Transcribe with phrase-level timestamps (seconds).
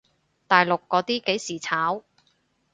[0.47, 2.03] 大陸嗰啲幾時炒？